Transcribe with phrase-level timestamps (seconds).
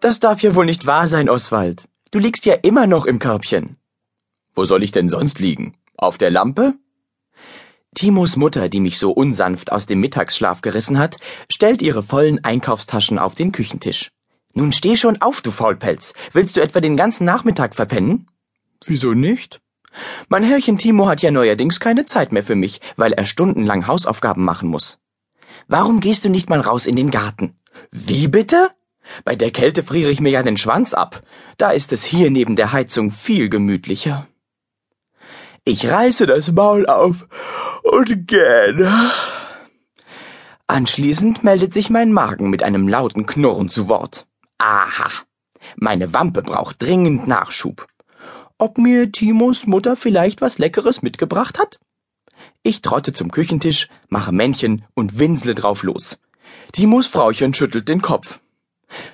[0.00, 1.86] Das darf ja wohl nicht wahr sein, Oswald.
[2.10, 3.76] Du liegst ja immer noch im Körbchen.
[4.54, 5.76] Wo soll ich denn sonst liegen?
[5.96, 6.74] Auf der Lampe?
[7.94, 11.18] Timos Mutter, die mich so unsanft aus dem Mittagsschlaf gerissen hat,
[11.50, 14.10] stellt ihre vollen Einkaufstaschen auf den Küchentisch.
[14.54, 16.14] Nun steh schon auf, du Faulpelz.
[16.32, 18.26] Willst du etwa den ganzen Nachmittag verpennen?
[18.86, 19.60] Wieso nicht?
[20.28, 24.44] Mein Herrchen Timo hat ja neuerdings keine Zeit mehr für mich, weil er stundenlang Hausaufgaben
[24.44, 24.98] machen muss.
[25.68, 27.52] Warum gehst du nicht mal raus in den Garten?
[27.90, 28.70] Wie bitte?
[29.24, 31.22] Bei der Kälte friere ich mir ja den Schwanz ab.
[31.56, 34.26] Da ist es hier neben der Heizung viel gemütlicher.
[35.64, 37.26] Ich reiße das Maul auf
[37.82, 39.12] und gähne.
[40.66, 44.26] Anschließend meldet sich mein Magen mit einem lauten Knurren zu Wort.
[44.58, 45.10] Aha,
[45.76, 47.86] meine Wampe braucht dringend Nachschub.
[48.58, 51.80] Ob mir Timos Mutter vielleicht was Leckeres mitgebracht hat?
[52.62, 56.20] Ich trotte zum Küchentisch, mache Männchen und winsle drauf los.
[56.72, 58.40] Timos Frauchen schüttelt den Kopf.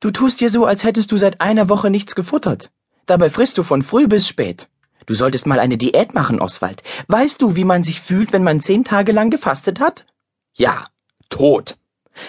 [0.00, 2.70] Du tust dir so, als hättest du seit einer Woche nichts gefuttert.
[3.06, 4.68] Dabei frisst du von früh bis spät.
[5.06, 6.82] Du solltest mal eine Diät machen, Oswald.
[7.06, 10.06] Weißt du, wie man sich fühlt, wenn man zehn Tage lang gefastet hat?
[10.54, 10.86] Ja,
[11.30, 11.76] tot.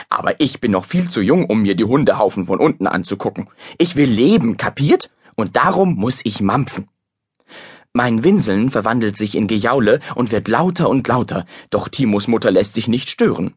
[0.07, 3.49] Aber ich bin noch viel zu jung, um mir die Hundehaufen von unten anzugucken.
[3.77, 5.09] Ich will leben, kapiert?
[5.35, 6.87] Und darum muss ich mampfen.
[7.91, 12.75] Mein Winseln verwandelt sich in Gejaule und wird lauter und lauter, doch Timos Mutter lässt
[12.75, 13.55] sich nicht stören.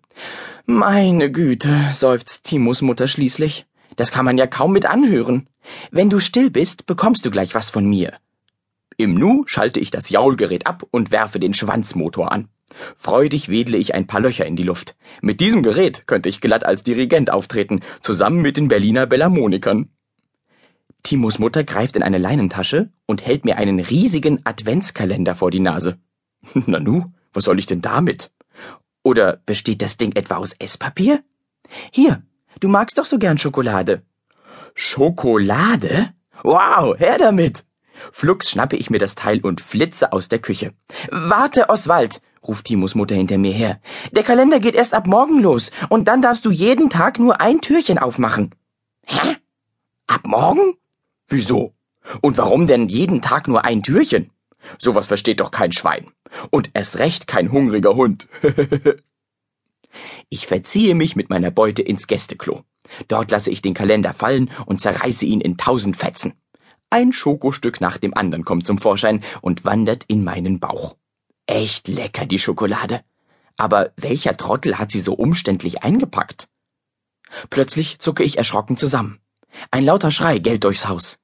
[0.64, 3.66] Meine Güte, seufzt Timos Mutter schließlich.
[3.96, 5.48] Das kann man ja kaum mit anhören.
[5.90, 8.14] Wenn du still bist, bekommst du gleich was von mir.
[8.96, 12.48] Im Nu schalte ich das Jaulgerät ab und werfe den Schwanzmotor an.
[12.96, 14.96] Freudig wedle ich ein paar Löcher in die Luft.
[15.20, 19.90] Mit diesem Gerät könnte ich glatt als Dirigent auftreten, zusammen mit den Berliner Bellarmonikern.
[21.02, 25.98] Timos Mutter greift in eine Leinentasche und hält mir einen riesigen Adventskalender vor die Nase.
[26.66, 28.30] Nanu, was soll ich denn damit?
[29.02, 31.22] Oder besteht das Ding etwa aus Esspapier?
[31.90, 32.22] Hier,
[32.60, 34.02] du magst doch so gern Schokolade.
[34.74, 36.12] Schokolade?
[36.42, 37.64] Wow, her damit!
[38.10, 40.72] Flugs schnappe ich mir das Teil und flitze aus der Küche.
[41.10, 43.80] Warte, Oswald, ruft Timos Mutter hinter mir her.
[44.12, 47.60] Der Kalender geht erst ab morgen los, und dann darfst du jeden Tag nur ein
[47.60, 48.54] Türchen aufmachen.
[49.06, 49.36] Hä?
[50.06, 50.74] Ab morgen?
[51.28, 51.74] Wieso?
[52.20, 54.30] Und warum denn jeden Tag nur ein Türchen?
[54.78, 56.08] Sowas versteht doch kein Schwein.
[56.50, 58.26] Und erst recht kein hungriger Hund.
[60.28, 62.62] ich verziehe mich mit meiner Beute ins Gästeklo.
[63.08, 66.34] Dort lasse ich den Kalender fallen und zerreiße ihn in tausend Fetzen.
[66.90, 70.96] Ein Schokostück nach dem anderen kommt zum Vorschein und wandert in meinen Bauch.
[71.46, 73.02] Echt lecker, die Schokolade.
[73.56, 76.48] Aber welcher Trottel hat sie so umständlich eingepackt?
[77.50, 79.20] Plötzlich zucke ich erschrocken zusammen.
[79.70, 81.18] Ein lauter Schrei gellt durchs Haus.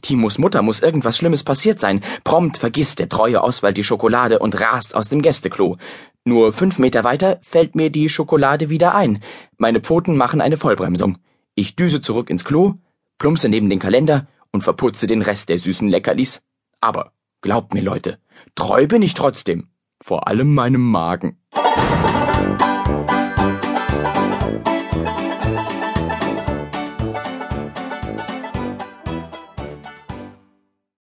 [0.00, 2.02] Timos Mutter muss irgendwas Schlimmes passiert sein.
[2.24, 5.76] Prompt vergisst der treue Oswald die Schokolade und rast aus dem Gästeklo.
[6.24, 9.22] Nur fünf Meter weiter fällt mir die Schokolade wieder ein.
[9.58, 11.18] Meine Pfoten machen eine Vollbremsung.
[11.56, 12.74] Ich düse zurück ins Klo,
[13.18, 16.40] plumpse neben den Kalender und verputze den Rest der süßen Leckerlis.
[16.80, 18.18] Aber glaubt mir, Leute,
[18.54, 19.68] treu bin ich trotzdem.
[20.00, 21.38] Vor allem meinem Magen.